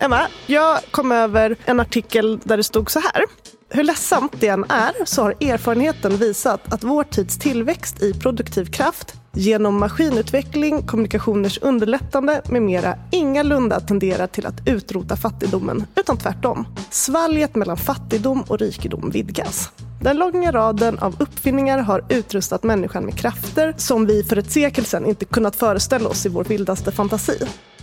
[0.00, 3.24] Emma, jag kom över en artikel där det stod så här.
[3.70, 8.64] Hur ledsamt det än är så har erfarenheten visat att vår tids tillväxt i produktiv
[8.64, 16.66] kraft genom maskinutveckling, kommunikationers underlättande med mera ingalunda tenderar till att utrota fattigdomen, utan tvärtom.
[16.90, 19.70] Svalget mellan fattigdom och rikedom vidgas.
[20.02, 24.84] Den långa raden av uppfinningar har utrustat människan med krafter som vi för ett sekel
[24.84, 27.38] sedan inte kunnat föreställa oss i vår vildaste fantasi.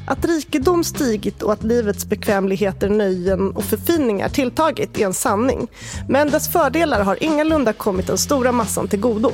[0.08, 5.68] Att rikedom stigit och att livets bekvämligheter, nöjen och förfiningar tilltagit är en sanning.
[6.10, 9.32] Men dess fördelar har ingalunda kommit den stora massan till godo.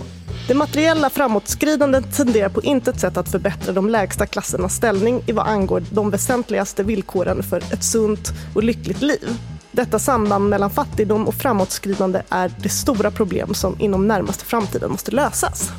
[0.47, 5.47] Det materiella framåtskridandet tenderar på intet sätt att förbättra de lägsta klassernas ställning i vad
[5.47, 9.37] angår de väsentligaste villkoren för ett sunt och lyckligt liv.
[9.71, 15.11] Detta samband mellan fattigdom och framåtskridande är det stora problem som inom närmaste framtiden måste
[15.11, 15.71] lösas.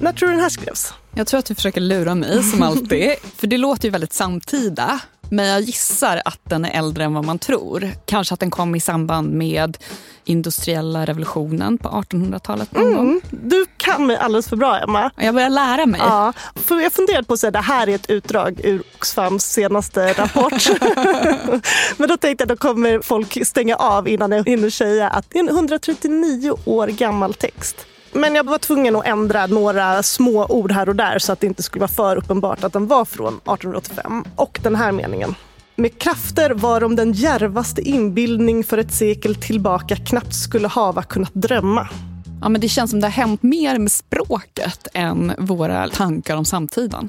[0.00, 0.94] När tror du den här skrevs?
[1.14, 3.10] Jag tror att du försöker lura mig som alltid.
[3.36, 5.00] För det låter ju väldigt samtida.
[5.30, 7.90] Men jag gissar att den är äldre än vad man tror.
[8.04, 9.78] Kanske att den kom i samband med
[10.24, 13.20] industriella revolutionen på 1800-talet någon mm.
[13.30, 15.10] Du kan mig alldeles för bra, Emma.
[15.16, 16.00] Jag börjar lära mig.
[16.04, 20.12] Ja, för jag funderade på att säga det här är ett utdrag ur Oxfams senaste
[20.12, 20.68] rapport.
[21.96, 25.30] Men då tänkte jag att då kommer folk stänga av innan jag hinner säga att
[25.30, 27.86] det är en 139 år gammal text.
[28.16, 31.46] Men jag var tvungen att ändra några små ord här och där så att det
[31.46, 34.24] inte skulle vara för uppenbart att den var från 1885.
[34.36, 35.34] Och den här meningen.
[35.74, 41.88] Med krafter varom den järvaste inbildning för ett sekel tillbaka knappt skulle hava kunnat drömma.
[42.42, 46.44] Ja, men det känns som det har hänt mer med språket än våra tankar om
[46.44, 47.08] samtiden.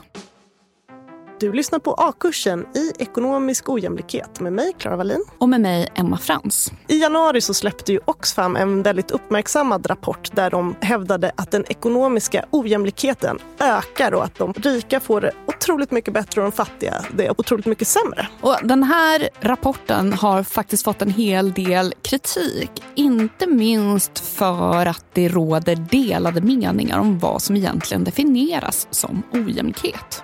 [1.39, 5.25] Du lyssnar på A-kursen i ekonomisk ojämlikhet med mig, Clara Wallin.
[5.37, 6.71] Och med mig, Emma Frans.
[6.87, 11.65] I januari så släppte ju Oxfam en väldigt uppmärksammad rapport där de hävdade att den
[11.69, 16.93] ekonomiska ojämlikheten ökar och att de rika får det otroligt mycket bättre och de fattiga
[17.11, 18.27] det är otroligt mycket sämre.
[18.41, 22.71] Och den här rapporten har faktiskt fått en hel del kritik.
[22.95, 30.23] Inte minst för att det råder delade meningar om vad som egentligen definieras som ojämlikhet.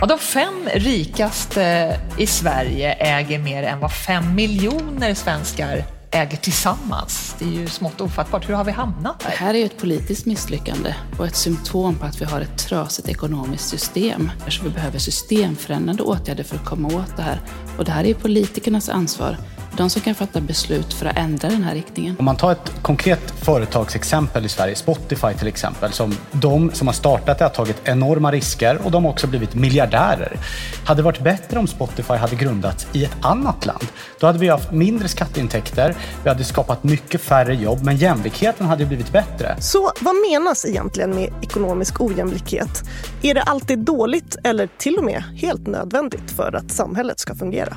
[0.00, 7.36] Och de fem rikaste i Sverige äger mer än vad fem miljoner svenskar äger tillsammans.
[7.38, 8.48] Det är ju smått ofattbart.
[8.48, 9.30] Hur har vi hamnat här?
[9.30, 12.58] Det här är ju ett politiskt misslyckande och ett symptom på att vi har ett
[12.58, 14.30] trasigt ekonomiskt system.
[14.48, 17.40] Så vi behöver systemförändrande åtgärder för att komma åt det här.
[17.78, 19.36] Och det här är politikernas ansvar
[19.76, 22.16] de som kan fatta beslut för att ändra den här riktningen.
[22.18, 26.94] Om man tar ett konkret företagsexempel i Sverige, Spotify till exempel, som de som har
[26.94, 30.36] startat det har tagit enorma risker och de har också blivit miljardärer.
[30.84, 33.86] Hade det varit bättre om Spotify hade grundats i ett annat land?
[34.20, 38.86] Då hade vi haft mindre skatteintäkter, vi hade skapat mycket färre jobb, men jämlikheten hade
[38.86, 39.56] blivit bättre.
[39.60, 42.82] Så vad menas egentligen med ekonomisk ojämlikhet?
[43.22, 47.76] Är det alltid dåligt eller till och med helt nödvändigt för att samhället ska fungera?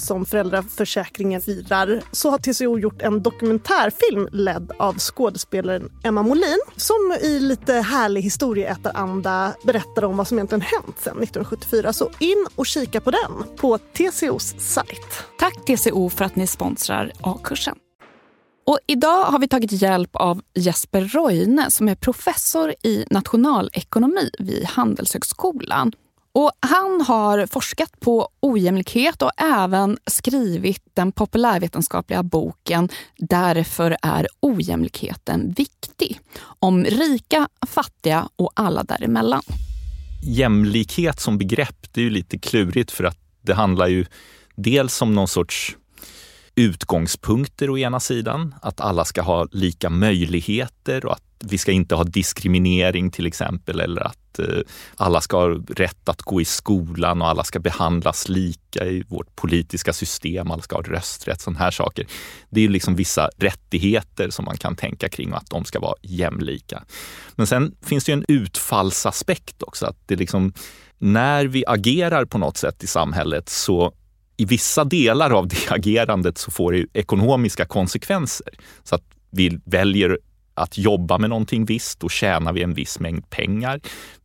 [0.00, 7.16] som föräldraförsäkringen firar så har TCO gjort en dokumentärfilm ledd av skådespelaren Emma Molin som
[7.22, 11.92] i lite härlig historieätaranda berättar om vad som egentligen hänt sedan 1974.
[11.92, 15.24] Så in och kika på den på TCOs sajt.
[15.38, 17.76] Tack TCO för att ni sponsrar A-kursen.
[18.64, 24.64] Och idag har vi tagit hjälp av Jesper Roine som är professor i nationalekonomi vid
[24.64, 25.92] Handelshögskolan.
[26.34, 32.88] Och han har forskat på ojämlikhet och även skrivit den populärvetenskapliga boken
[33.18, 36.20] Därför är ojämlikheten viktig.
[36.42, 39.42] Om rika, fattiga och alla däremellan.
[40.22, 44.06] Jämlikhet som begrepp, det är ju lite klurigt för att det handlar ju
[44.56, 45.76] dels om någon sorts
[46.54, 51.94] utgångspunkter å ena sidan, att alla ska ha lika möjligheter och att vi ska inte
[51.94, 54.60] ha diskriminering till exempel eller att eh,
[54.96, 59.36] alla ska ha rätt att gå i skolan och alla ska behandlas lika i vårt
[59.36, 62.06] politiska system, alla ska ha rösträtt, sådana här saker.
[62.50, 65.94] Det är liksom vissa rättigheter som man kan tänka kring och att de ska vara
[66.02, 66.84] jämlika.
[67.34, 70.52] Men sen finns det en utfallsaspekt också, att det liksom
[70.98, 73.92] när vi agerar på något sätt i samhället så
[74.42, 78.48] i vissa delar av det agerandet så får det ekonomiska konsekvenser.
[78.82, 80.18] Så att vi väljer
[80.54, 83.80] att jobba med någonting visst, då tjänar vi en viss mängd pengar.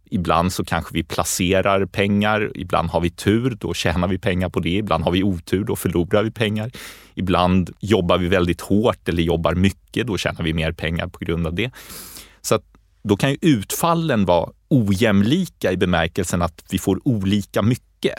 [0.09, 4.59] Ibland så kanske vi placerar pengar, ibland har vi tur, då tjänar vi pengar på
[4.59, 4.69] det.
[4.69, 6.71] Ibland har vi otur, då förlorar vi pengar.
[7.15, 11.47] Ibland jobbar vi väldigt hårt eller jobbar mycket, då tjänar vi mer pengar på grund
[11.47, 11.71] av det.
[12.41, 12.63] Så att
[13.03, 18.15] då kan ju utfallen vara ojämlika i bemärkelsen att vi får olika mycket.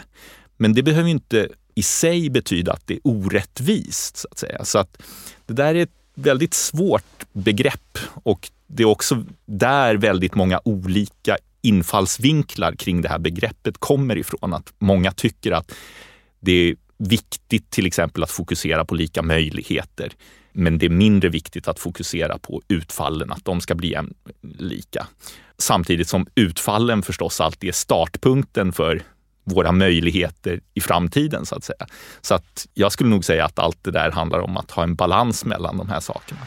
[0.56, 1.48] Men det behöver inte
[1.78, 4.16] i sig betyda att det är orättvist.
[4.16, 4.64] Så att säga.
[4.64, 5.02] Så att
[5.46, 11.36] det där är ett väldigt svårt begrepp och det är också där väldigt många olika
[11.62, 14.54] infallsvinklar kring det här begreppet kommer ifrån.
[14.54, 15.74] Att många tycker att
[16.40, 20.12] det är viktigt till exempel att fokusera på lika möjligheter.
[20.52, 23.96] Men det är mindre viktigt att fokusera på utfallen, att de ska bli
[24.42, 25.06] lika.
[25.58, 29.02] Samtidigt som utfallen förstås alltid är startpunkten för
[29.52, 31.86] våra möjligheter i framtiden så att säga.
[32.20, 34.94] Så att jag skulle nog säga att allt det där handlar om att ha en
[34.94, 36.40] balans mellan de här sakerna.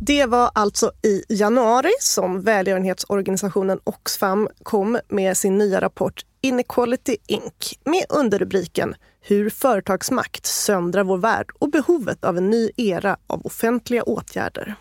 [0.00, 7.74] Det var alltså i januari som välgörenhetsorganisationen Oxfam kom med sin nya rapport Inequality Inc.
[7.84, 14.02] med underrubriken Hur företagsmakt söndrar vår värld och behovet av en ny era av offentliga
[14.02, 14.76] åtgärder.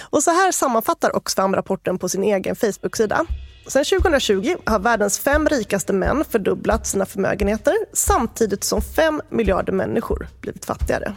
[0.00, 3.26] Och så här sammanfattar Oxfam rapporten på sin egen Facebook-sida.
[3.66, 10.28] Sen 2020 har världens fem rikaste män fördubblat sina förmögenheter samtidigt som fem miljarder människor
[10.40, 11.14] blivit fattigare.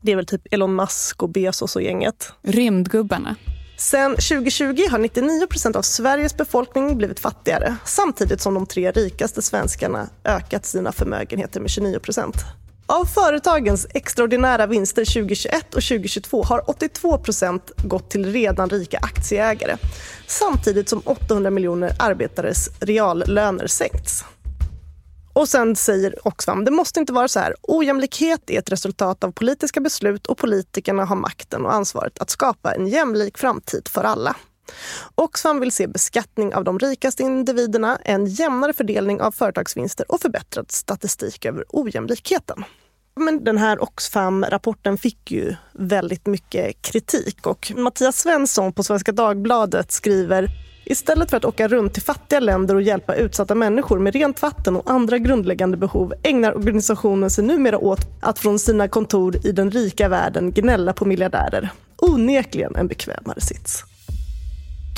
[0.00, 2.32] Det är väl typ Elon Musk och Bezos och gänget.
[2.42, 3.36] Rymdgubbarna.
[3.76, 9.42] Sen 2020 har 99 procent av Sveriges befolkning blivit fattigare samtidigt som de tre rikaste
[9.42, 12.34] svenskarna ökat sina förmögenheter med 29 procent.
[12.90, 17.18] Av företagens extraordinära vinster 2021 och 2022 har 82
[17.76, 19.76] gått till redan rika aktieägare
[20.26, 24.24] samtidigt som 800 miljoner arbetares reallöner sänkts.
[25.32, 27.54] Och sen säger Oxfam, det måste inte vara så här.
[27.62, 32.74] Ojämlikhet är ett resultat av politiska beslut och politikerna har makten och ansvaret att skapa
[32.74, 34.36] en jämlik framtid för alla.
[35.14, 40.70] Oxfam vill se beskattning av de rikaste individerna, en jämnare fördelning av företagsvinster och förbättrad
[40.70, 42.64] statistik över ojämlikheten.
[43.16, 49.92] Men den här Oxfam-rapporten fick ju väldigt mycket kritik och Mattias Svensson på Svenska Dagbladet
[49.92, 50.48] skriver
[50.90, 54.76] Istället för att åka runt till fattiga länder och hjälpa utsatta människor med rent vatten
[54.76, 59.70] och andra grundläggande behov ägnar organisationen sig numera åt att från sina kontor i den
[59.70, 61.70] rika världen gnälla på miljardärer.
[61.96, 63.84] Onekligen en bekvämare sits.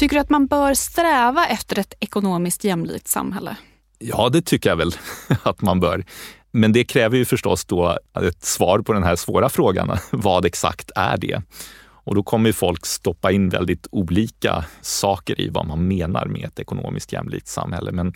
[0.00, 3.56] Tycker du att man bör sträva efter ett ekonomiskt jämlikt samhälle?
[3.98, 4.92] Ja, det tycker jag väl
[5.42, 6.04] att man bör.
[6.50, 9.98] Men det kräver ju förstås då ett svar på den här svåra frågan.
[10.10, 11.42] Vad exakt är det?
[11.82, 16.58] Och då kommer folk stoppa in väldigt olika saker i vad man menar med ett
[16.58, 17.92] ekonomiskt jämlikt samhälle.
[17.92, 18.14] Men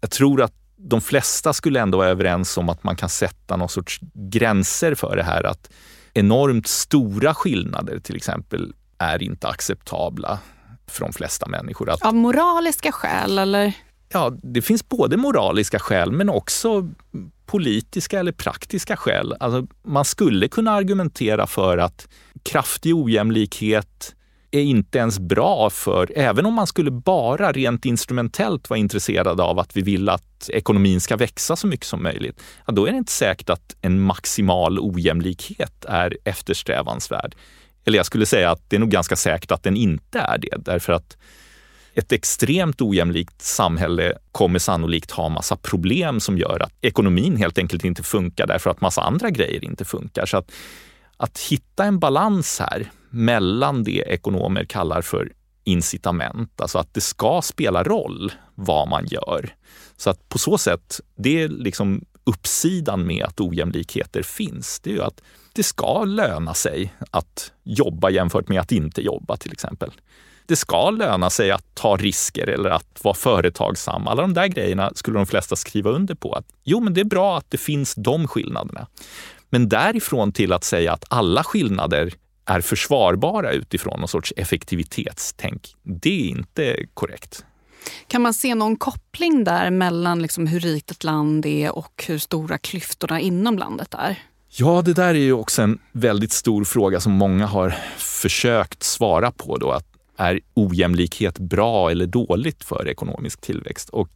[0.00, 3.68] jag tror att de flesta skulle ändå vara överens om att man kan sätta någon
[3.68, 5.46] sorts gränser för det här.
[5.46, 5.70] Att
[6.14, 10.38] enormt stora skillnader till exempel är inte acceptabla
[10.90, 11.90] för de flesta människor.
[11.90, 13.72] Att, Av moraliska skäl eller?
[14.12, 16.88] Ja, det finns både moraliska skäl men också
[17.46, 19.34] politiska eller praktiska skäl.
[19.40, 22.08] Alltså, man skulle kunna argumentera för att
[22.42, 24.14] kraftig ojämlikhet
[24.50, 29.58] är inte ens bra för, även om man skulle bara rent instrumentellt vara intresserad av
[29.58, 32.98] att vi vill att ekonomin ska växa så mycket som möjligt, ja, då är det
[32.98, 37.34] inte säkert att en maximal ojämlikhet är eftersträvansvärd.
[37.84, 40.56] Eller jag skulle säga att det är nog ganska säkert att den inte är det,
[40.64, 41.16] därför att
[41.94, 47.84] ett extremt ojämlikt samhälle kommer sannolikt ha massa problem som gör att ekonomin helt enkelt
[47.84, 50.26] inte funkar därför att massa andra grejer inte funkar.
[50.26, 50.52] Så att,
[51.16, 55.32] att hitta en balans här mellan det ekonomer kallar för
[55.64, 59.54] incitament, alltså att det ska spela roll vad man gör.
[59.96, 64.80] Så att på så sätt, det är liksom uppsidan med att ojämlikheter finns.
[64.80, 65.22] Det är ju att
[65.52, 69.90] det ska löna sig att jobba jämfört med att inte jobba till exempel
[70.50, 74.06] det ska löna sig att ta risker eller att vara företagsam.
[74.06, 76.32] Alla de där grejerna skulle de flesta skriva under på.
[76.32, 78.86] att Jo, men det är bra att det finns de skillnaderna.
[79.50, 82.14] Men därifrån till att säga att alla skillnader
[82.44, 87.44] är försvarbara utifrån någon sorts effektivitetstänk, det är inte korrekt.
[88.06, 92.18] Kan man se någon koppling där mellan liksom hur rikt ett land är och hur
[92.18, 94.18] stora klyftorna inom landet är?
[94.52, 99.30] Ja, det där är ju också en väldigt stor fråga som många har försökt svara
[99.30, 99.56] på.
[99.56, 103.88] Då, att är ojämlikhet bra eller dåligt för ekonomisk tillväxt?
[103.88, 104.08] Och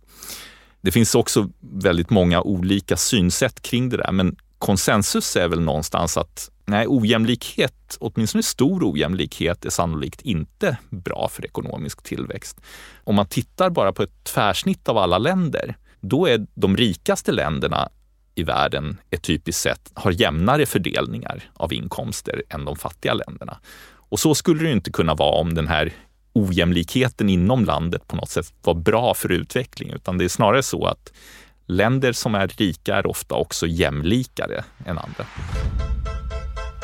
[0.81, 6.17] det finns också väldigt många olika synsätt kring det där, men konsensus är väl någonstans
[6.17, 12.61] att nej, ojämlikhet, åtminstone stor ojämlikhet, är sannolikt inte bra för ekonomisk tillväxt.
[13.05, 17.89] Om man tittar bara på ett tvärsnitt av alla länder, då är de rikaste länderna
[18.35, 23.59] i världen ett typiskt sett har jämnare fördelningar av inkomster än de fattiga länderna.
[24.09, 25.93] Och så skulle det inte kunna vara om den här
[26.33, 30.87] ojämlikheten inom landet på något sätt var bra för utveckling, utan det är snarare så
[30.87, 31.13] att
[31.67, 35.27] länder som är rika är ofta också jämlikare än andra.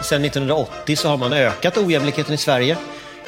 [0.02, 2.78] Sedan 1980 så har man ökat ojämlikheten i Sverige.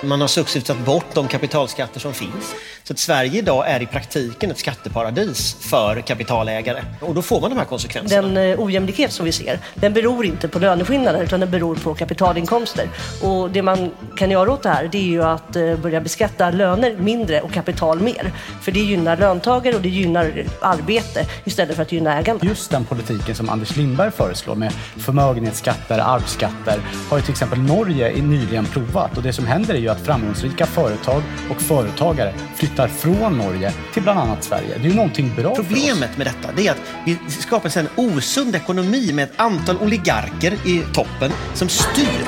[0.04, 2.54] Man har successivt tagit bort de kapitalskatter som finns.
[2.84, 6.82] Så att Sverige idag är i praktiken ett skatteparadis för kapitalägare.
[7.00, 8.22] Och då får man de här konsekvenserna.
[8.22, 11.94] Den eh, ojämlikhet som vi ser, den beror inte på löneskillnader utan den beror på
[11.94, 12.88] kapitalinkomster.
[13.22, 16.50] Och det man kan göra åt det här, det är ju att eh, börja beskatta
[16.50, 18.32] löner mindre och kapital mer.
[18.62, 22.46] För det gynnar löntagare och det gynnar arbete istället för att gynna ägande.
[22.46, 28.22] Just den politiken som Anders Lindberg föreslår med förmögenhetsskatter, arvsskatter har ju till exempel Norge
[28.22, 33.38] nyligen provat och det som händer är ju att framgångsrika företag och företagare flyttar från
[33.38, 34.78] Norge till bland annat Sverige.
[34.78, 38.54] Det är ju någonting bra Problemet med detta det är att vi skapar en osund
[38.54, 42.26] ekonomi med ett antal oligarker i toppen som styr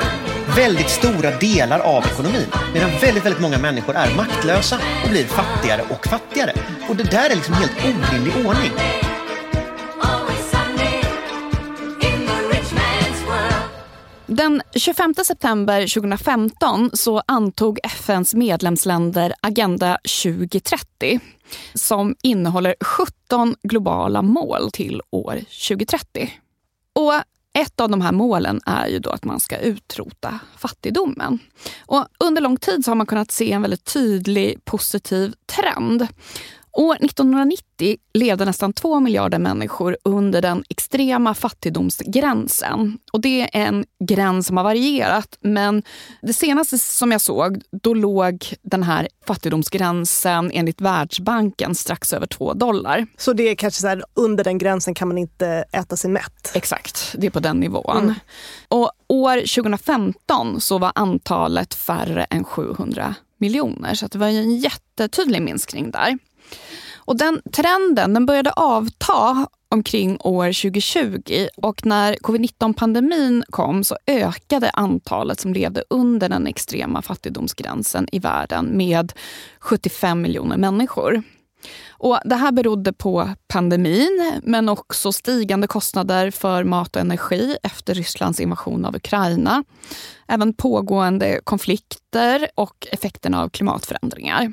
[0.56, 2.46] väldigt stora delar av ekonomin.
[2.74, 6.52] Medan väldigt, väldigt många människor är maktlösa och blir fattigare och fattigare.
[6.88, 8.72] Och det där är liksom helt orimlig ordning.
[14.26, 21.20] Den 25 september 2015 så antog FNs medlemsländer Agenda 2030
[21.74, 26.32] som innehåller 17 globala mål till år 2030.
[26.92, 27.12] Och
[27.58, 31.38] ett av de här målen är ju då att man ska utrota fattigdomen.
[31.86, 36.08] Och under lång tid så har man kunnat se en väldigt tydlig positiv trend.
[36.76, 42.98] År 1990 levde nästan två miljarder människor under den extrema fattigdomsgränsen.
[43.12, 45.82] Och det är en gräns som har varierat, men
[46.22, 52.54] det senaste som jag såg, då låg den här fattigdomsgränsen enligt Världsbanken strax över två
[52.54, 53.06] dollar.
[53.18, 56.52] Så det är kanske så här, under den gränsen kan man inte äta sig mätt?
[56.54, 58.02] Exakt, det är på den nivån.
[58.02, 58.14] Mm.
[58.68, 65.42] Och år 2015 så var antalet färre än 700 miljoner, så det var en jättetydlig
[65.42, 66.18] minskning där.
[67.06, 74.70] Och den trenden den började avta omkring år 2020 och när covid-19-pandemin kom så ökade
[74.70, 79.12] antalet som levde under den extrema fattigdomsgränsen i världen med
[79.60, 81.22] 75 miljoner människor.
[81.88, 87.94] Och det här berodde på pandemin, men också stigande kostnader för mat och energi efter
[87.94, 89.64] Rysslands invasion av Ukraina.
[90.28, 94.52] Även pågående konflikter och effekterna av klimatförändringar.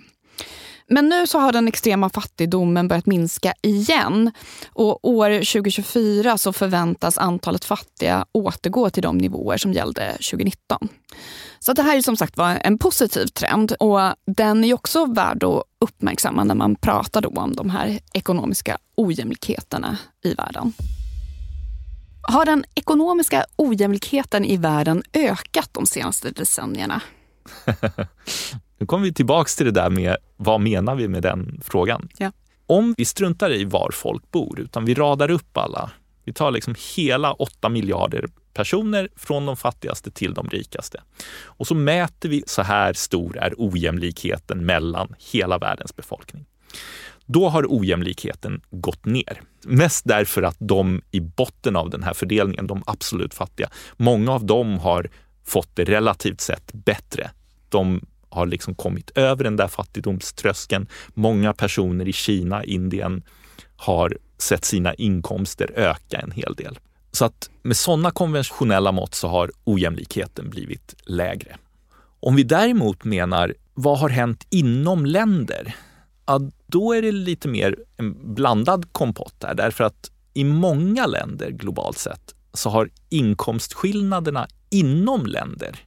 [0.91, 4.31] Men nu så har den extrema fattigdomen börjat minska igen.
[4.73, 10.89] Och år 2024 så förväntas antalet fattiga återgå till de nivåer som gällde 2019.
[11.59, 15.43] Så det här är som sagt var en positiv trend och den är också värd
[15.43, 20.73] att uppmärksamma när man pratar om de här ekonomiska ojämlikheterna i världen.
[22.21, 27.01] Har den ekonomiska ojämlikheten i världen ökat de senaste decennierna?
[28.77, 32.09] Nu kommer vi tillbaks till det där med vad menar vi med den frågan?
[32.17, 32.31] Ja.
[32.65, 35.91] Om vi struntar i var folk bor, utan vi radar upp alla.
[36.25, 41.01] Vi tar liksom hela 8 miljarder personer från de fattigaste till de rikaste.
[41.43, 46.45] Och så mäter vi så här stor är ojämlikheten mellan hela världens befolkning.
[47.25, 49.41] Då har ojämlikheten gått ner.
[49.65, 54.45] Mest därför att de i botten av den här fördelningen, de absolut fattiga, många av
[54.45, 55.09] dem har
[55.45, 57.31] fått det relativt sett bättre.
[57.71, 60.87] De har liksom kommit över den där fattigdomströskeln.
[61.13, 63.23] Många personer i Kina, Indien
[63.75, 66.79] har sett sina inkomster öka en hel del.
[67.11, 71.57] Så att med sådana konventionella mått så har ojämlikheten blivit lägre.
[72.19, 75.75] Om vi däremot menar vad har hänt inom länder?
[76.25, 81.49] Ja, då är det lite mer en blandad kompott där, därför att i många länder
[81.49, 85.79] globalt sett så har inkomstskillnaderna inom länder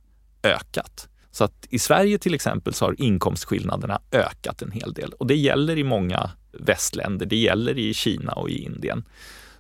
[0.43, 1.09] ökat.
[1.35, 5.37] Så att i Sverige till exempel så har inkomstskillnaderna ökat en hel del och det
[5.37, 7.27] gäller i många västländer.
[7.27, 9.05] Det gäller i Kina och i Indien.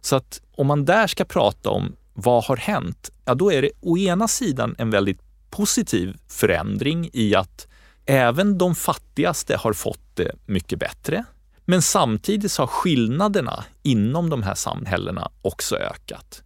[0.00, 3.10] Så att om man där ska prata om vad har hänt?
[3.24, 7.66] Ja, då är det å ena sidan en väldigt positiv förändring i att
[8.06, 11.24] även de fattigaste har fått det mycket bättre.
[11.64, 16.42] Men samtidigt så har skillnaderna inom de här samhällena också ökat.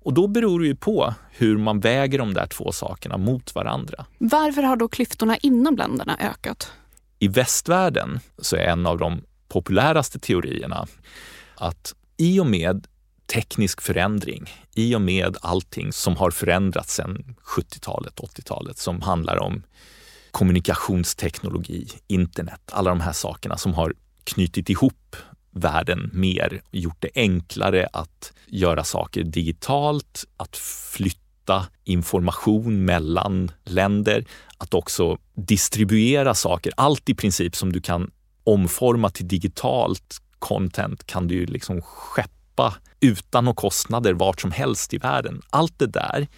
[0.00, 4.06] Och då beror det ju på hur man väger de där två sakerna mot varandra.
[4.18, 6.72] Varför har då klyftorna inom länderna ökat?
[7.18, 10.86] I västvärlden så är en av de populäraste teorierna
[11.56, 12.86] att i och med
[13.32, 19.62] teknisk förändring, i och med allting som har förändrats sedan 70-talet, 80-talet, som handlar om
[20.30, 25.16] kommunikationsteknologi, internet, alla de här sakerna som har knutit ihop
[25.50, 30.56] världen mer, gjort det enklare att göra saker digitalt, att
[30.92, 34.24] flytta information mellan länder,
[34.58, 36.72] att också distribuera saker.
[36.76, 38.10] Allt i princip som du kan
[38.44, 44.98] omforma till digitalt content kan du liksom skeppa utan några kostnader vart som helst i
[44.98, 45.42] världen.
[45.50, 46.28] Allt det där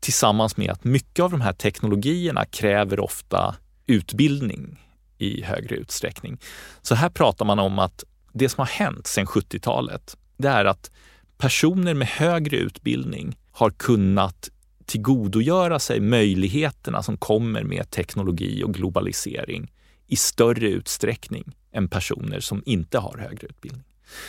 [0.00, 3.56] tillsammans med att mycket av de här teknologierna kräver ofta
[3.86, 4.78] utbildning
[5.18, 6.38] i högre utsträckning.
[6.82, 8.04] Så här pratar man om att
[8.38, 10.90] det som har hänt sedan 70-talet, det är att
[11.38, 14.50] personer med högre utbildning har kunnat
[14.84, 19.72] tillgodogöra sig möjligheterna som kommer med teknologi och globalisering
[20.06, 23.84] i större utsträckning än personer som inte har högre utbildning.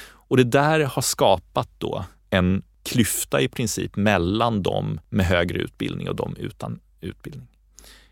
[0.10, 6.10] Och det där har skapat då en klyfta i princip mellan de med högre utbildning
[6.10, 7.48] och de utan utbildning.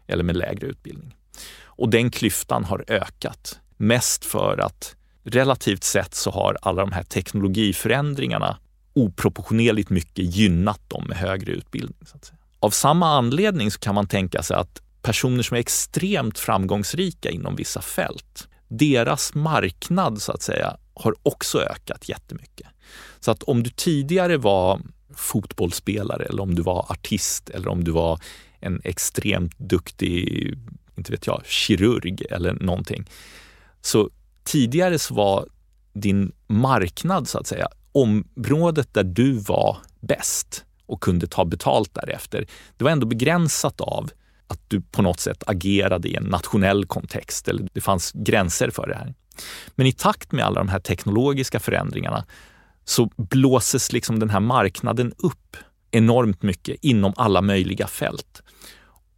[0.07, 1.15] Eller med lägre utbildning.
[1.63, 3.59] Och den klyftan har ökat.
[3.77, 8.57] Mest för att relativt sett så har alla de här teknologiförändringarna
[8.93, 11.99] oproportionerligt mycket gynnat dem med högre utbildning.
[12.05, 12.37] Så att säga.
[12.59, 17.55] av samma anledning så kan man tänka sig att personer som är extremt framgångsrika inom
[17.55, 22.67] vissa fält, deras marknad så att säga har också ökat jättemycket.
[23.19, 24.81] Så att om du tidigare var
[25.15, 28.19] fotbollsspelare eller om du var artist eller om du var
[28.59, 30.53] en extremt duktig,
[30.95, 33.05] inte vet jag, kirurg eller någonting.
[33.81, 34.09] Så
[34.45, 35.47] tidigare så var
[35.93, 42.47] din marknad så att säga, området där du var bäst och kunde ta betalt därefter,
[42.77, 44.09] det var ändå begränsat av
[44.47, 48.87] att du på något sätt agerade i en nationell kontext eller det fanns gränser för
[48.87, 49.13] det här.
[49.75, 52.25] Men i takt med alla de här teknologiska förändringarna
[52.85, 55.57] så blåses liksom den här marknaden upp
[55.91, 58.41] enormt mycket inom alla möjliga fält.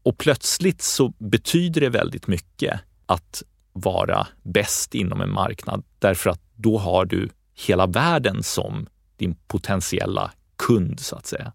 [0.04, 3.44] Och plötsligt så betyder det väldigt mycket att
[3.80, 8.88] vara bäst inom en marknad därför att då har du hela världen som
[9.18, 11.54] din potentiella kund så att säga.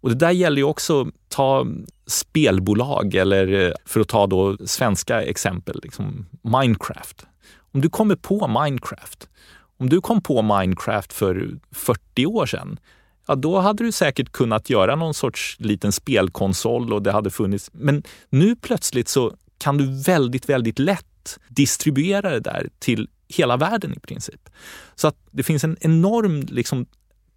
[0.00, 1.66] Och det där gäller ju också, ta
[2.06, 7.26] spelbolag eller eh, för att ta då svenska exempel, liksom Minecraft.
[7.72, 9.28] Om du kommer på Minecraft,
[9.78, 12.78] om du kom på Minecraft för 40 år sedan,
[13.26, 17.70] ja då hade du säkert kunnat göra någon sorts liten spelkonsol och det hade funnits.
[17.72, 21.09] Men nu plötsligt så kan du väldigt, väldigt lätt
[21.48, 24.48] distribuera det där till hela världen i princip.
[24.94, 26.86] Så att det finns en enorm liksom,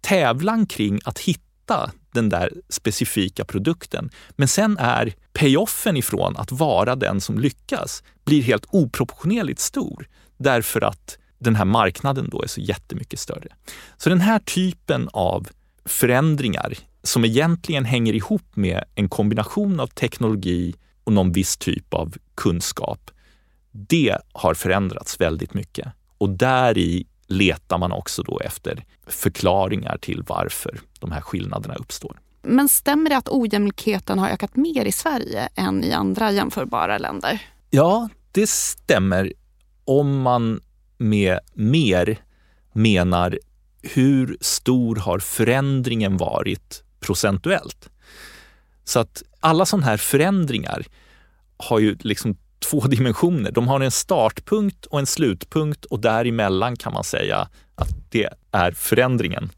[0.00, 4.10] tävlan kring att hitta den där specifika produkten.
[4.36, 10.80] Men sen är payoffen ifrån att vara den som lyckas blir helt oproportionerligt stor därför
[10.80, 13.48] att den här marknaden då är så jättemycket större.
[13.96, 15.48] Så den här typen av
[15.84, 22.14] förändringar som egentligen hänger ihop med en kombination av teknologi och någon viss typ av
[22.34, 23.10] kunskap,
[23.76, 25.88] det har förändrats väldigt mycket.
[26.18, 32.20] Och där i letar man också då efter förklaringar till varför de här skillnaderna uppstår.
[32.42, 37.40] Men stämmer det att ojämlikheten har ökat mer i Sverige än i andra jämförbara länder?
[37.70, 39.32] Ja, det stämmer
[39.84, 40.60] om man
[40.98, 42.18] med mer
[42.72, 43.38] menar
[43.82, 47.90] hur stor har förändringen varit procentuellt?
[48.84, 50.86] Så att alla sådana här förändringar
[51.56, 52.36] har ju liksom
[52.70, 53.50] två dimensioner.
[53.50, 58.72] De har en startpunkt och en slutpunkt och däremellan kan man säga att det är
[58.72, 59.50] förändringen.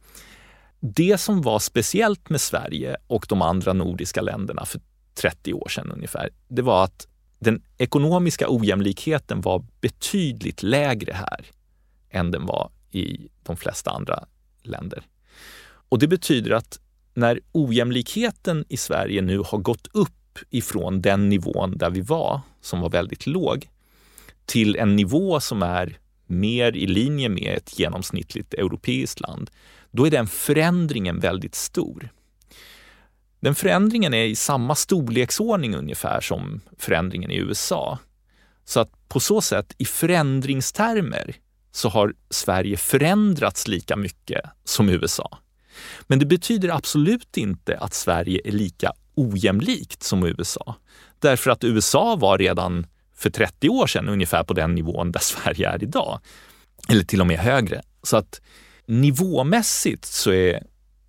[0.81, 4.81] Det som var speciellt med Sverige och de andra nordiska länderna för
[5.15, 7.07] 30 år sedan ungefär, det var att
[7.39, 11.47] den ekonomiska ojämlikheten var betydligt lägre här
[12.11, 14.25] än den var i de flesta andra
[14.63, 15.07] länder.
[15.89, 16.81] Och det betyder att
[17.15, 20.13] när ojämlikheten i Sverige nu har gått upp
[20.51, 23.69] ifrån den nivån där vi var, som var väldigt låg,
[24.47, 29.51] till en nivå som är mer i linje med ett genomsnittligt europeiskt land,
[29.91, 32.09] då är den förändringen väldigt stor.
[33.41, 37.99] Den förändringen är i samma storleksordning ungefär som förändringen i USA.
[38.65, 41.37] Så att på så sätt, i förändringstermer,
[41.73, 45.39] så har Sverige förändrats lika mycket som USA.
[46.07, 50.75] Men det betyder absolut inte att Sverige är lika ojämlikt som USA.
[51.19, 55.69] Därför att USA var redan för 30 år sedan ungefär på den nivån där Sverige
[55.69, 56.21] är idag.
[56.89, 57.83] Eller till och med högre.
[58.03, 58.41] Så att
[58.87, 60.67] nivåmässigt så är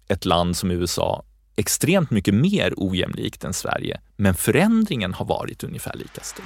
[0.08, 1.24] ett land som USA
[1.56, 6.46] extremt mycket mer ojämlikt än Sverige, men förändringen har varit ungefär lika stor.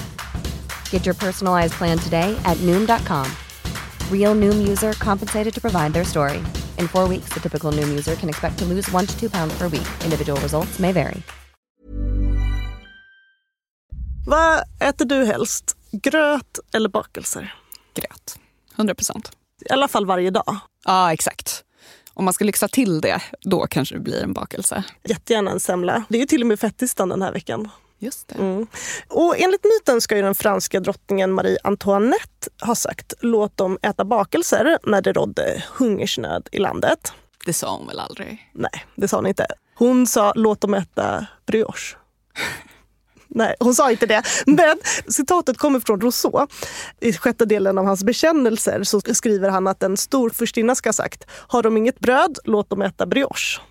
[0.91, 3.25] Get your personalized plan today at Noom.com.
[4.11, 6.37] Real Noom user compensated to provide their story.
[6.77, 9.57] In four weeks, the typical Noom user can expect to lose one to two pounds
[9.57, 9.87] per week.
[10.05, 11.21] Individual results may vary.
[14.25, 15.77] Vad äter du helst?
[15.91, 17.55] Gröt eller bakelser?
[17.93, 18.39] Gröt.
[18.75, 19.31] 100 procent.
[19.69, 20.57] I alla fall varje dag.
[20.85, 21.63] Ja, exakt.
[22.13, 24.83] Om man ska lyxa till det, då kanske det blir en bakelse.
[25.03, 26.03] Jättegärna en semla.
[26.09, 27.69] Det är ju till och med fettisdagen den här veckan.
[28.01, 28.35] Just det.
[28.35, 28.67] Mm.
[29.07, 34.05] Och enligt myten ska ju den franska drottningen Marie Antoinette ha sagt låt dem äta
[34.05, 37.13] bakelser när det rådde hungersnöd i landet.
[37.45, 38.51] Det sa hon väl aldrig?
[38.53, 39.45] Nej, det sa hon inte.
[39.75, 41.97] Hon sa låt dem äta brioche.
[43.27, 44.23] Nej, hon sa inte det.
[44.45, 46.47] Men citatet kommer från Rousseau.
[46.99, 50.93] I sjätte delen av hans bekännelser så skriver han att en stor furstinna ska ha
[50.93, 53.61] sagt har de inget bröd, låt dem äta brioche.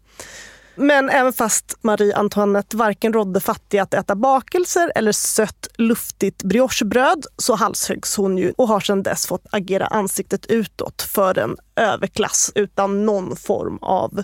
[0.82, 7.26] Men även fast Marie Antoinette varken rådde fattiga att äta bakelser eller sött, luftigt briochebröd
[7.36, 12.52] så halshöggs hon ju och har sedan dess fått agera ansiktet utåt för en överklass
[12.54, 14.22] utan någon form av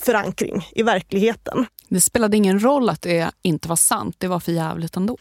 [0.00, 1.66] förankring i verkligheten.
[1.88, 5.18] Det spelade ingen roll att det inte var sant, det var för jävligt ändå.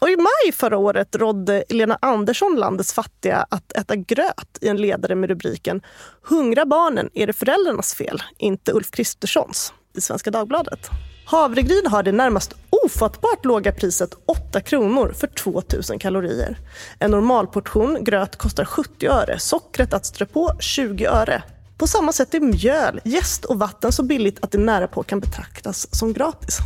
[0.00, 4.76] Och I maj förra året rådde Lena Andersson landets fattiga att äta gröt i en
[4.76, 5.82] ledare med rubriken
[6.22, 10.90] “Hungra barnen, är det föräldrarnas fel, inte Ulf Kristerssons” i Svenska Dagbladet.
[11.24, 16.58] Havregryn har det närmast ofattbart låga priset 8 kronor för 2000 kalorier.
[16.98, 21.42] En normalportion gröt kostar 70 öre, sockret att strö på 20 öre.
[21.78, 25.20] På samma sätt är mjöl, jäst och vatten så billigt att det nära på kan
[25.20, 26.58] betraktas som gratis.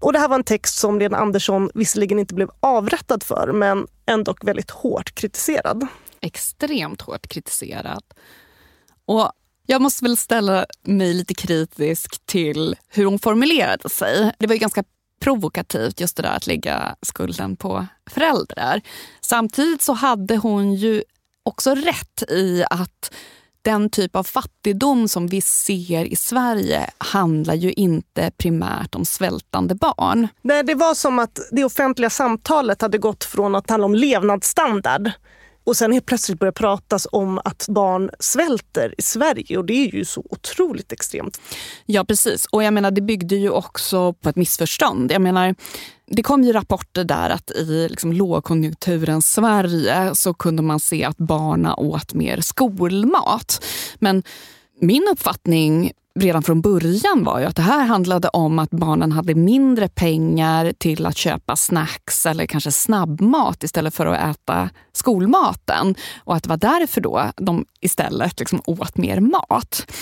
[0.00, 3.86] Och Det här var en text som Lena Andersson visserligen inte blev avrättad för, men
[4.06, 5.86] ändå väldigt hårt kritiserad.
[6.20, 8.02] Extremt hårt kritiserad.
[9.06, 9.32] Och
[9.70, 14.32] jag måste väl ställa mig lite kritisk till hur hon formulerade sig.
[14.38, 14.84] Det var ju ganska
[15.20, 18.80] provokativt just det där att lägga skulden på föräldrar.
[19.20, 21.02] Samtidigt så hade hon ju
[21.42, 23.14] också rätt i att
[23.62, 29.74] den typ av fattigdom som vi ser i Sverige handlar ju inte primärt om svältande
[29.74, 30.28] barn.
[30.42, 35.10] Nej, det var som att det offentliga samtalet hade gått från att handla om levnadsstandard
[35.64, 39.94] och sen helt plötsligt börjar pratas om att barn svälter i Sverige och det är
[39.94, 41.40] ju så otroligt extremt.
[41.86, 45.12] Ja precis och jag menar det byggde ju också på ett missförstånd.
[45.12, 45.54] Jag menar
[46.06, 51.18] det kom ju rapporter där att i liksom lågkonjunkturens Sverige så kunde man se att
[51.18, 53.64] barna åt mer skolmat.
[53.98, 54.22] Men
[54.80, 59.34] min uppfattning redan från början var ju att det här handlade om att barnen hade
[59.34, 65.94] mindre pengar till att köpa snacks eller kanske snabbmat istället för att äta skolmaten.
[66.18, 69.92] Och att det var därför då de istället liksom åt mer mat.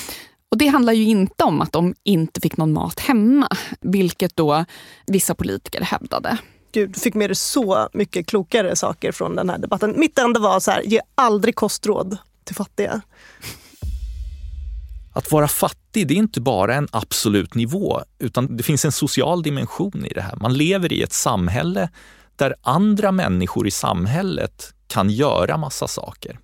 [0.51, 3.49] Och Det handlar ju inte om att de inte fick någon mat hemma,
[3.81, 4.65] vilket då
[5.07, 6.39] vissa politiker hävdade.
[6.73, 9.95] Gud, du fick med dig så mycket klokare saker från den här debatten.
[9.97, 13.03] Mitt enda var så här, ge aldrig kostråd till fattiga.
[15.19, 19.43] Att vara fattig det är inte bara en absolut nivå, utan det finns en social
[19.43, 20.37] dimension i det här.
[20.37, 21.91] Man lever i ett samhälle
[22.37, 26.39] där andra människor i samhället kan göra massa saker.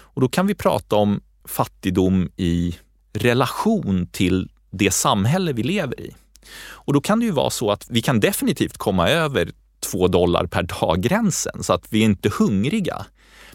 [0.00, 2.76] Och då kan vi prata om fattigdom i
[3.12, 6.14] relation till det samhälle vi lever i.
[6.64, 10.46] Och då kan det ju vara så att vi kan definitivt komma över två dollar
[10.46, 13.06] per dag-gränsen så att vi är inte hungriga.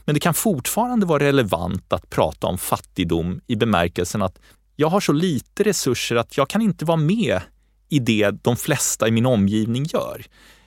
[0.07, 4.39] Men det kan fortfarande vara relevant att prata om fattigdom i bemärkelsen att
[4.79, 7.41] jag har så lite resurser att jag kan inte vara med
[7.89, 10.25] i det de flesta i min omgivning gör.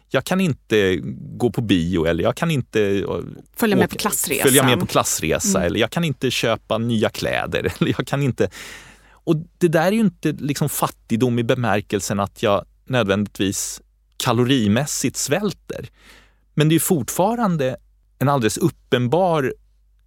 [0.08, 0.98] Jag kan inte
[1.36, 3.06] gå på bio eller jag kan inte
[3.56, 5.66] följa med på klassresa, följa med på klassresa mm.
[5.66, 7.72] eller jag kan inte köpa nya kläder.
[7.78, 8.50] Eller jag kan inte...
[9.10, 13.80] Och det där är ju inte liksom fattigdom i bemärkelsen att jag nödvändigtvis
[14.16, 15.88] kalorimässigt svälter.
[16.54, 17.76] Men det är fortfarande
[18.18, 19.54] en alldeles uppenbar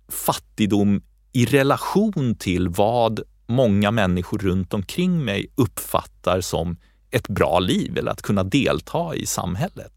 [0.10, 1.02] fattigdom
[1.34, 6.78] i relation till vad många människor runt omkring mig uppfattar som
[7.12, 9.92] ett bra liv eller att kunna delta i samhället.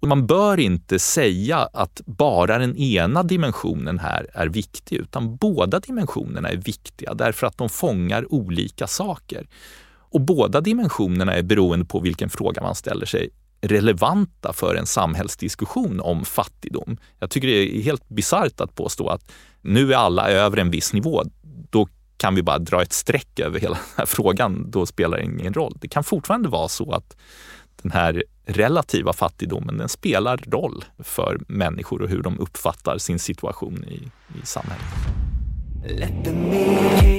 [0.00, 5.80] Och man bör inte säga att bara den ena dimensionen här är viktig, utan båda
[5.80, 9.48] dimensionerna är viktiga därför att de fångar olika saker.
[9.98, 16.00] Och båda dimensionerna är beroende på vilken fråga man ställer sig relevanta för en samhällsdiskussion
[16.00, 16.96] om fattigdom.
[17.18, 20.92] Jag tycker det är helt bisarrt att påstå att nu är alla över en viss
[20.92, 21.22] nivå.
[21.70, 24.70] Då kan vi bara dra ett streck över hela den här frågan.
[24.70, 25.76] Då spelar det ingen roll.
[25.80, 27.16] Det kan fortfarande vara så att
[27.82, 33.84] den här relativa fattigdomen, den spelar roll för människor och hur de uppfattar sin situation
[33.84, 34.10] i,
[34.42, 35.35] i samhället.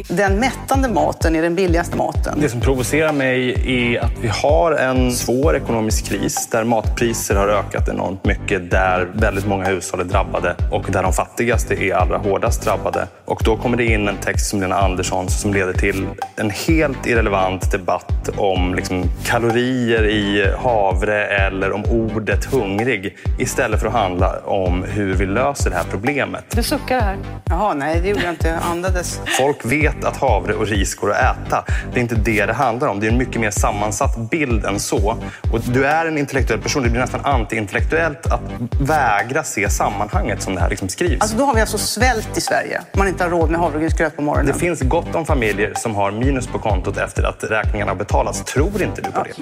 [0.07, 2.39] Den mättande maten är den billigaste maten.
[2.41, 7.47] Det som provocerar mig är att vi har en svår ekonomisk kris där matpriser har
[7.47, 12.17] ökat enormt mycket, där väldigt många hushåll är drabbade och där de fattigaste är allra
[12.17, 13.07] hårdast drabbade.
[13.25, 17.05] Och då kommer det in en text som Lena Anderssons som leder till en helt
[17.05, 24.39] irrelevant debatt om liksom kalorier i havre eller om ordet hungrig istället för att handla
[24.39, 26.45] om hur vi löser det här problemet.
[26.49, 27.17] Du suckar här.
[27.45, 29.21] Jaha, nej det gjorde jag inte andades.
[29.37, 31.63] Folk vet att havre och ris går att äta.
[31.93, 32.99] Det är inte det det handlar om.
[32.99, 35.17] Det är en mycket mer sammansatt bild än så.
[35.53, 36.83] Och du är en intellektuell person.
[36.83, 38.41] Det blir nästan antiintellektuellt att
[38.81, 41.21] vägra se sammanhanget som det här liksom skrivs.
[41.21, 42.81] Alltså då har vi alltså svält i Sverige.
[42.93, 44.45] Man inte har råd med havregrynsgröt på morgonen.
[44.53, 48.16] Det finns gott om familjer som har minus på kontot efter att räkningarna har betalats.
[48.53, 49.33] Tror inte du på det?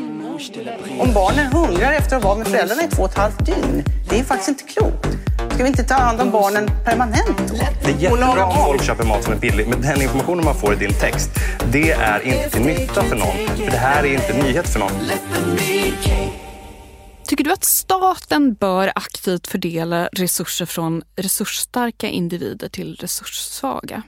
[1.00, 3.84] Om barnen hungrar efter att varit med föräldrarna i två och ett halvt dygn.
[4.10, 5.08] Det är faktiskt inte klokt.
[5.54, 7.56] Ska vi inte ta hand om barnen permanent då?
[7.84, 10.74] Det är jättebra om folk köper mat som är billig, men den informationen man får
[10.74, 11.30] i din text,
[11.72, 13.58] det är inte till nytta för någon.
[13.58, 14.92] För det här är inte nyhet för någon.
[17.28, 24.02] Tycker du att staten bör aktivt fördela resurser från resursstarka individer till resurssvaga?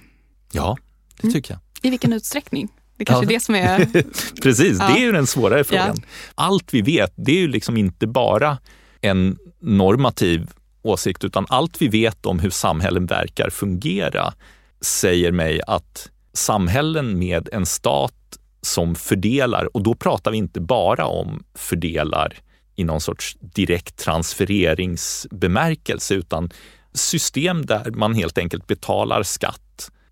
[0.52, 0.78] Ja,
[1.22, 1.60] det tycker jag.
[1.82, 2.70] I vilken utsträckning?
[2.98, 3.30] Det är kanske Ja.
[3.30, 3.88] är det som är...
[4.42, 4.88] Precis, Ja.
[4.88, 5.96] det är ju den svårare frågan.
[5.98, 6.04] Ja.
[6.36, 8.58] Allt vi vet, det är ju liksom inte bara
[9.02, 10.50] en normativ
[10.82, 14.34] åsikt, utan allt vi vet om hur samhällen verkar fungera
[14.82, 18.14] säger mig att samhällen med en stat
[18.62, 22.34] som fördelar, och då pratar vi inte bara om fördelar
[22.76, 26.50] i någon sorts direkt transfereringsbemärkelse, utan
[26.94, 29.62] system där man helt enkelt betalar skatt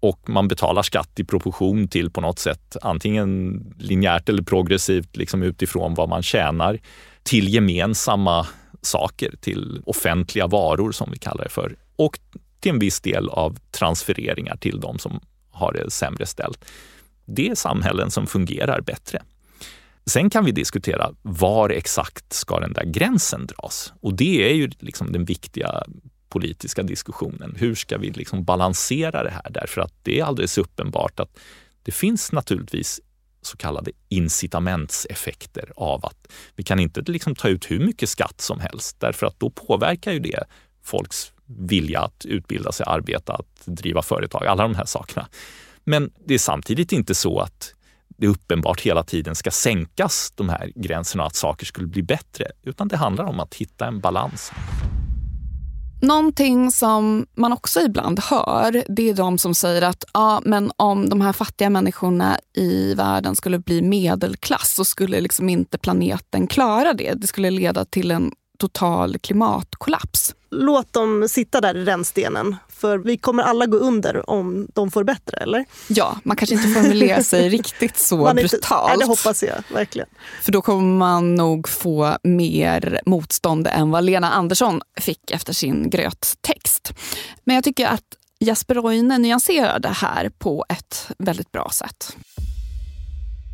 [0.05, 5.43] och man betalar skatt i proportion till på något sätt antingen linjärt eller progressivt liksom
[5.43, 6.79] utifrån vad man tjänar
[7.23, 8.47] till gemensamma
[8.81, 12.19] saker, till offentliga varor som vi kallar det för och
[12.59, 15.19] till en viss del av transfereringar till de som
[15.51, 16.65] har det sämre ställt.
[17.25, 19.21] Det är samhällen som fungerar bättre.
[20.05, 23.93] Sen kan vi diskutera var exakt ska den där gränsen dras?
[24.01, 25.83] Och det är ju liksom den viktiga
[26.35, 27.55] politiska diskussionen.
[27.59, 29.49] Hur ska vi liksom balansera det här?
[29.49, 31.39] Därför att det är alldeles uppenbart att
[31.83, 33.01] det finns naturligtvis
[33.41, 38.59] så kallade incitamentseffekter av att vi kan inte liksom ta ut hur mycket skatt som
[38.59, 40.43] helst därför att då påverkar ju det
[40.83, 45.27] folks vilja att utbilda sig, arbeta, att driva företag, alla de här sakerna.
[45.83, 47.73] Men det är samtidigt inte så att
[48.07, 52.87] det uppenbart hela tiden ska sänkas de här gränserna att saker skulle bli bättre, utan
[52.87, 54.51] det handlar om att hitta en balans.
[56.05, 61.09] Någonting som man också ibland hör, det är de som säger att ja, men om
[61.09, 66.93] de här fattiga människorna i världen skulle bli medelklass så skulle liksom inte planeten klara
[66.93, 67.13] det.
[67.13, 70.35] Det skulle leda till en total klimatkollaps.
[70.51, 75.03] Låt dem sitta där i rännstenen, för vi kommer alla gå under om de får
[75.03, 75.65] bättre, eller?
[75.87, 78.87] Ja, man kanske inte formulerar sig riktigt så Man är inte- brutalt.
[78.89, 80.07] Nej, det hoppas jag verkligen.
[80.41, 85.89] För då kommer man nog få mer motstånd än vad Lena Andersson fick efter sin
[85.89, 86.93] gröttext.
[87.43, 88.03] Men jag tycker att
[88.39, 92.15] Jesper Roine nyanserar det här på ett väldigt bra sätt.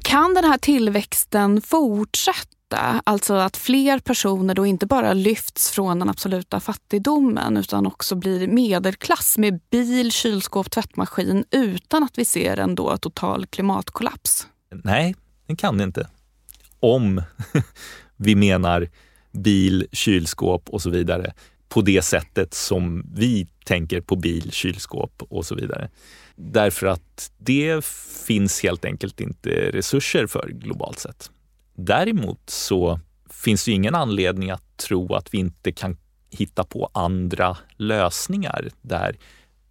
[0.04, 2.48] Kan den här tillväxten fortsätta?
[2.77, 8.47] Alltså att fler personer då inte bara lyfts från den absoluta fattigdomen utan också blir
[8.47, 14.47] medelklass med bil, kylskåp, tvättmaskin utan att vi ser en då total klimatkollaps?
[14.84, 15.15] Nej,
[15.47, 16.10] det kan det inte.
[16.79, 17.21] Om
[18.17, 18.89] vi menar
[19.31, 21.34] bil, kylskåp och så vidare
[21.69, 25.89] på det sättet som vi tänker på bil, kylskåp och så vidare.
[26.36, 27.86] Därför att det
[28.27, 31.31] finns helt enkelt inte resurser för globalt sett.
[31.86, 35.98] Däremot så finns det ingen anledning att tro att vi inte kan
[36.30, 39.17] hitta på andra lösningar där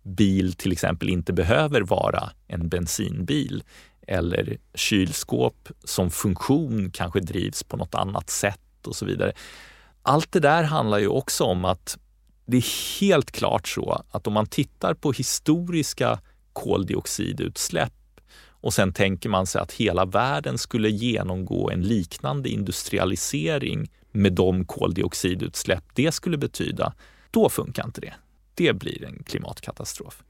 [0.02, 3.62] bil till exempel inte behöver vara en bensinbil
[4.06, 9.32] eller kylskåp som funktion kanske drivs på något annat sätt och så vidare.
[10.02, 11.98] Allt det där handlar ju också om att
[12.46, 16.20] det är helt klart så att om man tittar på historiska
[16.52, 17.99] koldioxidutsläpp
[18.60, 24.64] och sen tänker man sig att hela världen skulle genomgå en liknande industrialisering med de
[24.64, 26.92] koldioxidutsläpp det skulle betyda,
[27.30, 28.14] då funkar inte det.
[28.54, 30.22] Det blir en klimatkatastrof.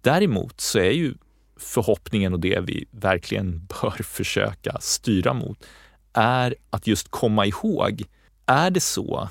[0.00, 1.14] Däremot så är ju
[1.56, 5.64] förhoppningen och det vi verkligen bör försöka styra mot
[6.12, 8.02] är att just komma ihåg
[8.46, 9.28] är det så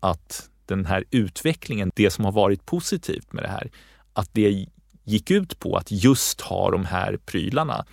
[0.00, 3.70] att den här utvecklingen, det som har varit positivt med det här,
[4.12, 4.66] att det
[5.04, 7.84] gick ut på att just ha de här prylarna.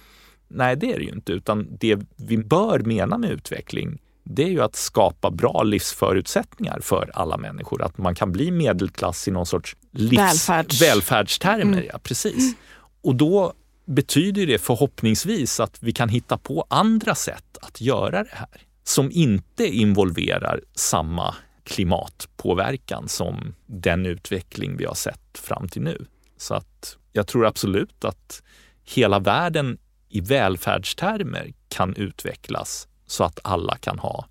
[0.47, 4.49] Nej, det är det ju inte, utan det vi bör mena med utveckling, det är
[4.49, 7.81] ju att skapa bra livsförutsättningar för alla människor.
[7.81, 10.19] Att man kan bli medelklass i någon sorts livs...
[10.19, 10.81] Välfärds.
[10.81, 11.77] välfärdstermer.
[11.77, 11.85] Mm.
[11.93, 12.55] Ja, precis.
[13.01, 13.53] Och då
[13.85, 19.11] betyder det förhoppningsvis att vi kan hitta på andra sätt att göra det här som
[19.11, 26.05] inte involverar samma klimatpåverkan som den utveckling vi har sett fram till nu.
[26.37, 28.43] Så att jag tror absolut att
[28.83, 29.77] hela världen
[30.09, 34.25] i välfärdstermer kan utvecklas så att alla kan ha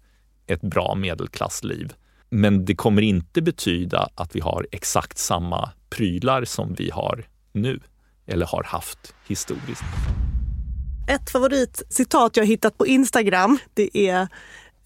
[0.46, 1.92] ett bra medelklassliv.
[2.30, 7.80] Men det kommer inte betyda att vi har exakt samma prylar som vi har nu
[8.26, 9.82] eller har haft historiskt.
[11.08, 14.28] Ett favoritcitat jag hittat på Instagram det är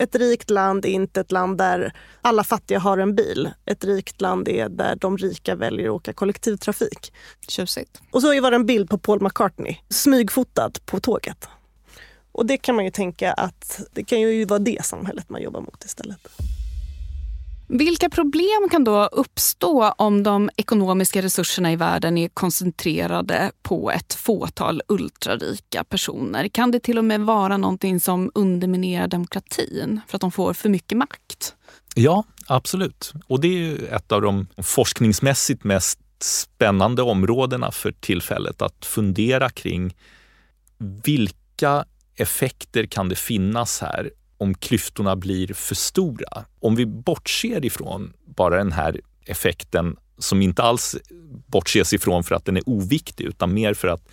[0.03, 1.93] ett rikt land är inte ett land där
[2.23, 3.51] alla fattiga har en bil.
[3.65, 7.13] Ett rikt land är där de rika väljer att åka kollektivtrafik.
[7.49, 8.01] Tjusigt.
[8.11, 11.49] Och så var det en bild på Paul McCartney, smygfotad på tåget.
[12.33, 15.61] Och det kan man ju tänka att det kan ju vara det samhället man jobbar
[15.61, 16.29] mot istället.
[17.75, 24.15] Vilka problem kan då uppstå om de ekonomiska resurserna i världen är koncentrerade på ett
[24.15, 26.49] fåtal ultrarika personer?
[26.49, 30.69] Kan det till och med vara någonting som underminerar demokratin för att de får för
[30.69, 31.55] mycket makt?
[31.95, 33.13] Ja, absolut.
[33.27, 39.51] Och det är ju ett av de forskningsmässigt mest spännande områdena för tillfället att fundera
[39.51, 39.97] kring
[41.05, 41.85] vilka
[42.17, 44.11] effekter kan det finnas här
[44.43, 46.45] om klyftorna blir för stora.
[46.61, 50.97] Om vi bortser ifrån bara den här effekten som inte alls
[51.47, 54.09] bortses ifrån för att den är oviktig utan mer för att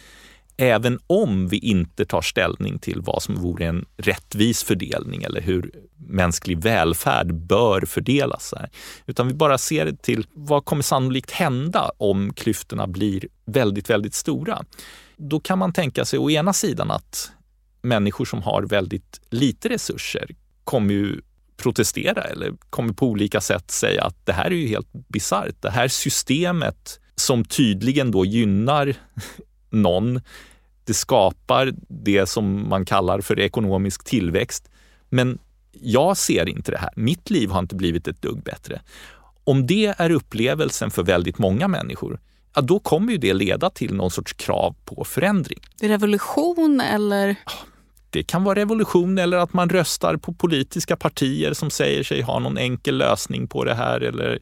[0.57, 5.71] även om vi inte tar ställning till vad som vore en rättvis fördelning eller hur
[5.97, 8.69] mänsklig välfärd bör fördelas, här,
[9.05, 14.63] utan vi bara ser till vad kommer sannolikt hända om klyftorna blir väldigt, väldigt stora.
[15.17, 17.31] Då kan man tänka sig å ena sidan att
[17.81, 21.21] människor som har väldigt lite resurser kommer ju
[21.57, 25.61] protestera eller kommer på olika sätt säga att det här är ju helt bisarrt.
[25.61, 28.95] Det här systemet som tydligen då gynnar
[29.69, 30.21] någon,
[30.83, 34.69] det skapar det som man kallar för ekonomisk tillväxt.
[35.09, 35.39] Men
[35.71, 36.89] jag ser inte det här.
[36.95, 38.81] Mitt liv har inte blivit ett dugg bättre.
[39.43, 42.19] Om det är upplevelsen för väldigt många människor,
[42.55, 45.59] ja, då kommer ju det leda till någon sorts krav på förändring.
[45.81, 47.35] Revolution eller?
[48.09, 52.39] Det kan vara revolution eller att man röstar på politiska partier som säger sig ha
[52.39, 54.01] någon enkel lösning på det här.
[54.01, 54.39] Eller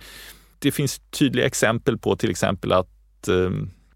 [0.59, 3.51] det finns tydliga exempel på till exempel att eh,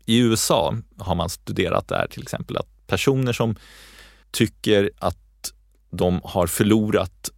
[0.05, 3.55] i USA har man studerat där till exempel att personer som
[4.32, 5.17] tycker att
[5.89, 7.30] de har förlorat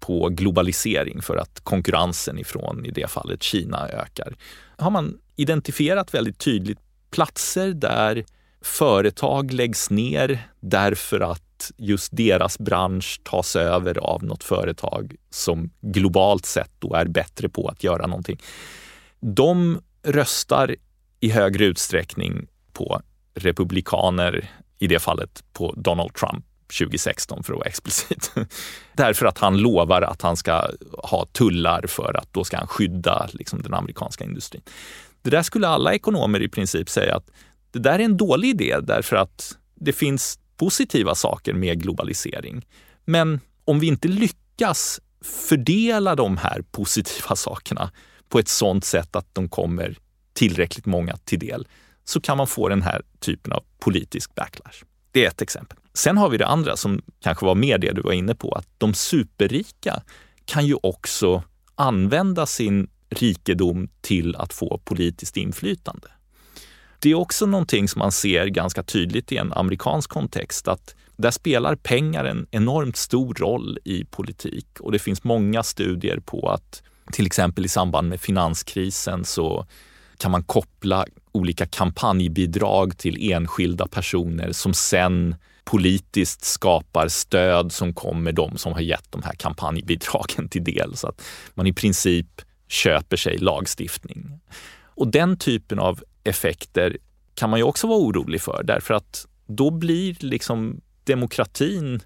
[0.00, 4.36] på globalisering för att konkurrensen ifrån, i det fallet Kina, ökar.
[4.76, 6.78] Har man identifierat väldigt tydligt
[7.10, 8.24] platser där
[8.60, 16.46] företag läggs ner därför att just deras bransch tas över av något företag som globalt
[16.46, 18.38] sett då är bättre på att göra någonting.
[19.20, 20.76] De röstar
[21.20, 23.02] i högre utsträckning på
[23.34, 26.44] republikaner, i det fallet på Donald Trump
[26.78, 28.32] 2016 för att vara explicit.
[28.92, 33.28] Därför att han lovar att han ska ha tullar för att då ska han skydda
[33.32, 34.62] liksom, den amerikanska industrin.
[35.22, 37.30] Det där skulle alla ekonomer i princip säga att
[37.70, 42.66] det där är en dålig idé därför att det finns positiva saker med globalisering.
[43.04, 47.90] Men om vi inte lyckas fördela de här positiva sakerna
[48.28, 49.96] på ett sådant sätt att de kommer
[50.32, 51.68] tillräckligt många till del
[52.04, 54.84] så kan man få den här typen av politisk backlash.
[55.12, 55.78] Det är ett exempel.
[55.94, 58.66] Sen har vi det andra som kanske var mer det du var inne på, att
[58.78, 60.02] de superrika
[60.44, 61.42] kan ju också
[61.74, 66.08] använda sin rikedom till att få politiskt inflytande.
[66.98, 71.30] Det är också någonting som man ser ganska tydligt i en amerikansk kontext att där
[71.30, 76.82] spelar pengar en enormt stor roll i politik och det finns många studier på att
[77.12, 79.66] till exempel i samband med finanskrisen så
[80.18, 85.34] kan man koppla olika kampanjbidrag till enskilda personer som sen
[85.64, 90.96] politiskt skapar stöd som kommer de som har gett de här kampanjbidragen till del.
[90.96, 91.22] Så att
[91.54, 94.40] man i princip köper sig lagstiftning.
[94.80, 96.96] Och den typen av effekter
[97.34, 102.00] kan man ju också vara orolig för därför att då blir liksom demokratin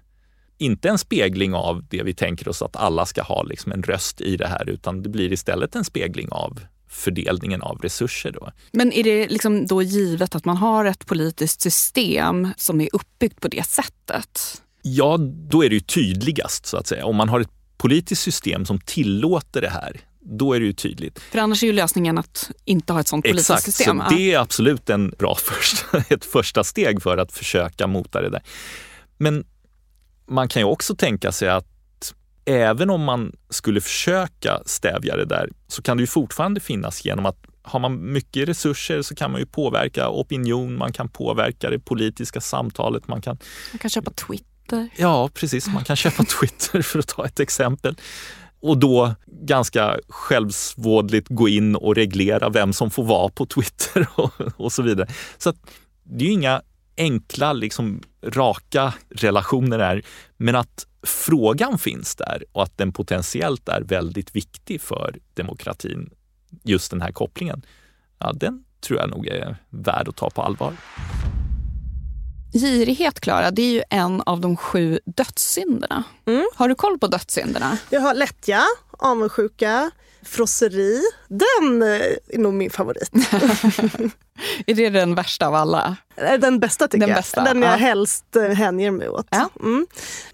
[0.57, 4.21] inte en spegling av det vi tänker oss att alla ska ha liksom en röst
[4.21, 8.31] i det här utan det blir istället en spegling av fördelningen av resurser.
[8.31, 8.51] Då.
[8.71, 13.41] Men är det liksom då givet att man har ett politiskt system som är uppbyggt
[13.41, 14.61] på det sättet?
[14.81, 17.05] Ja, då är det ju tydligast så att säga.
[17.05, 21.19] Om man har ett politiskt system som tillåter det här, då är det ju tydligt.
[21.19, 24.01] För annars är ju lösningen att inte ha ett sånt politiskt Exakt, system.
[24.09, 28.29] så det är absolut en bra första, ett första steg för att försöka mota det
[28.29, 28.41] där.
[29.17, 29.45] Men
[30.25, 31.67] man kan ju också tänka sig att
[32.45, 37.25] även om man skulle försöka stävja det där så kan det ju fortfarande finnas genom
[37.25, 41.79] att har man mycket resurser så kan man ju påverka opinion, man kan påverka det
[41.79, 43.07] politiska samtalet.
[43.07, 43.37] Man kan,
[43.71, 44.89] man kan köpa Twitter.
[44.97, 45.67] Ja, precis.
[45.67, 47.95] Man kan köpa Twitter för att ta ett exempel.
[48.63, 54.31] Och då ganska självsvådligt gå in och reglera vem som får vara på Twitter och,
[54.55, 55.07] och så vidare.
[55.37, 55.53] Så
[56.03, 56.61] det är ju inga
[56.97, 60.01] enkla, liksom, raka relationer där.
[60.37, 66.09] Men att frågan finns där och att den potentiellt är väldigt viktig för demokratin,
[66.63, 67.65] just den här kopplingen,
[68.19, 70.73] ja, den tror jag nog är värd att ta på allvar.
[72.53, 76.03] Girighet, Klara, det är ju en av de sju dödssynderna.
[76.25, 76.45] Mm.
[76.55, 77.77] Har du koll på dödssynderna?
[77.89, 79.91] Jag har lättja, avundsjuka,
[80.23, 81.01] frosseri.
[81.27, 83.09] Den är nog min favorit.
[84.67, 85.97] är det den värsta av alla?
[86.15, 87.17] Eh, den bästa tycker den jag.
[87.17, 87.75] Bästa, den jag ja.
[87.75, 89.27] helst eh, hänger mig åt.
[89.29, 89.49] Ja.
[89.59, 89.87] Mm.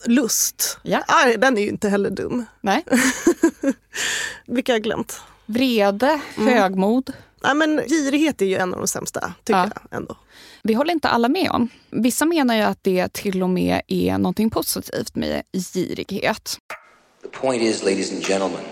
[0.06, 0.78] Lust.
[0.84, 1.04] Ja.
[1.08, 2.46] Ah, den är ju inte heller dum.
[2.62, 2.86] Nej.
[4.46, 5.22] Vilka har jag glömt?
[5.46, 6.54] Vrede, mm.
[6.54, 7.14] högmod.
[7.42, 9.70] Ja, men girighet är ju en av de sämsta, tycker ja.
[9.90, 10.18] jag ändå.
[10.64, 11.70] Det håller inte alla med om.
[11.90, 15.44] Vissa menar ju att det till och med är någonting positivt med
[15.74, 16.58] girighet.
[17.22, 18.64] The point is, ladies and gentlemen,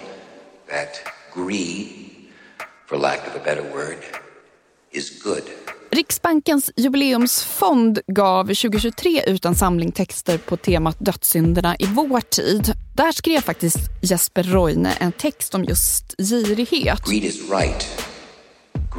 [0.69, 1.88] that greed,
[2.89, 4.03] for lack of a better word,
[4.91, 5.43] is good.
[5.91, 12.73] Riksbankens jubileumsfond gav 2023 ut en samling texter på temat dödssynderna i vår tid.
[12.95, 17.05] Där skrev faktiskt Jesper Roine en text om just girighet.
[17.05, 17.88] Greed is right.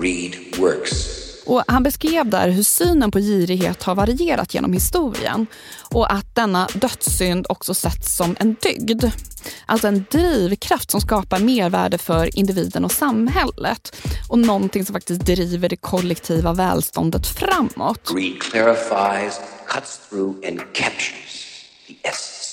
[0.00, 1.27] Greed works.
[1.48, 5.46] Och han beskrev där hur synen på girighet har varierat genom historien
[5.90, 9.04] och att denna dödssynd också setts som en dygd.
[9.66, 13.96] Alltså en drivkraft som skapar mervärde för individen och samhället
[14.28, 18.12] och någonting som faktiskt driver det kollektiva välståndet framåt.
[18.14, 21.44] Greed clarifies, cuts through and captures
[21.86, 22.48] the essence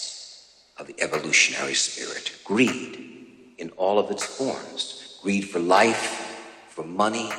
[0.80, 2.32] of the evolutionary spirit.
[2.48, 2.96] Greed
[3.58, 5.02] in all of its forms.
[5.24, 6.24] Greed for life,
[6.76, 7.30] for money,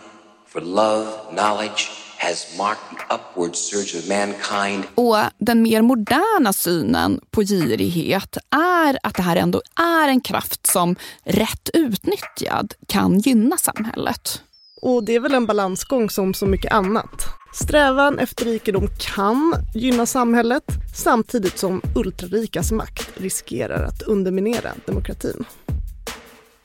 [4.95, 9.63] och den mer moderna synen på girighet är att det här ändå
[10.05, 14.43] är en kraft som rätt utnyttjad kan gynna samhället.
[14.83, 17.29] Och det är väl en balansgång som så mycket annat.
[17.55, 20.65] Strävan efter rikedom kan gynna samhället
[20.97, 25.45] samtidigt som ultrarikas makt riskerar att underminera demokratin.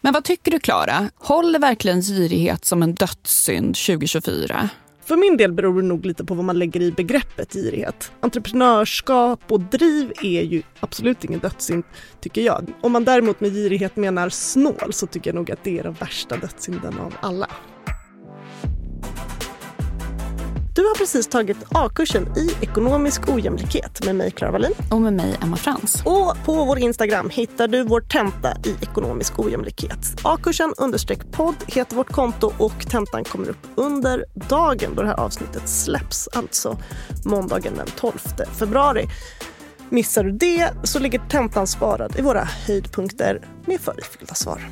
[0.03, 1.09] Men vad tycker du Klara?
[1.15, 4.69] Håller verkligen girighet som en dödssynd 2024?
[5.03, 8.11] För min del beror det nog lite på vad man lägger i begreppet girighet.
[8.19, 11.83] Entreprenörskap och driv är ju absolut ingen dödssynd,
[12.21, 12.73] tycker jag.
[12.81, 15.93] Om man däremot med girighet menar snål så tycker jag nog att det är den
[15.93, 17.47] värsta dödssynden av alla.
[20.81, 24.71] Du har precis tagit A-kursen i ekonomisk ojämlikhet med mig, Clara Wallin.
[24.91, 26.03] Och med mig, Emma Frans.
[26.05, 29.99] Och på vår Instagram hittar du vår tenta i ekonomisk ojämlikhet.
[30.23, 35.19] A-kursen understreck podd heter vårt konto och tentan kommer upp under dagen då det här
[35.19, 36.77] avsnittet släpps, alltså
[37.25, 38.13] måndagen den 12
[38.59, 39.07] februari.
[39.89, 44.69] Missar du det så ligger tentan sparad i våra höjdpunkter med förifyllda svar.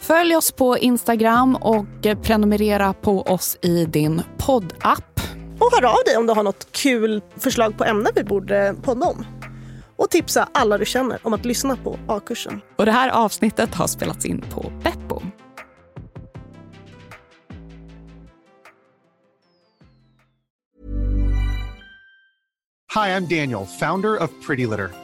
[0.00, 1.86] Följ oss på Instagram och
[2.22, 5.13] prenumerera på oss i din poddapp.
[5.58, 9.06] Och hör av dig om du har något kul förslag på ämne vi borde podda
[9.06, 9.26] om.
[9.96, 12.60] Och tipsa alla du känner om att lyssna på A-kursen.
[12.76, 15.22] Och det här avsnittet har spelats in på Beppo.
[22.94, 25.03] Hi, I'm Daniel, founder of Pretty Litter.